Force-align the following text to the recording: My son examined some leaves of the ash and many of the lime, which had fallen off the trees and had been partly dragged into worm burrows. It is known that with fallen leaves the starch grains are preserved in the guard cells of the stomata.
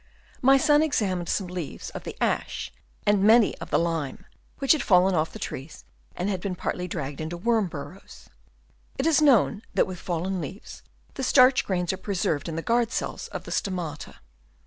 My 0.41 0.57
son 0.57 0.81
examined 0.81 1.29
some 1.29 1.45
leaves 1.45 1.91
of 1.91 2.05
the 2.05 2.17
ash 2.19 2.73
and 3.05 3.21
many 3.23 3.55
of 3.59 3.69
the 3.69 3.77
lime, 3.77 4.25
which 4.57 4.71
had 4.71 4.81
fallen 4.81 5.13
off 5.13 5.31
the 5.31 5.37
trees 5.37 5.85
and 6.15 6.27
had 6.27 6.41
been 6.41 6.55
partly 6.55 6.87
dragged 6.87 7.21
into 7.21 7.37
worm 7.37 7.67
burrows. 7.67 8.27
It 8.97 9.05
is 9.05 9.21
known 9.21 9.61
that 9.75 9.85
with 9.85 9.99
fallen 9.99 10.41
leaves 10.41 10.81
the 11.13 11.23
starch 11.23 11.63
grains 11.63 11.93
are 11.93 11.97
preserved 11.97 12.49
in 12.49 12.55
the 12.55 12.63
guard 12.63 12.91
cells 12.91 13.27
of 13.27 13.43
the 13.43 13.51
stomata. 13.51 14.15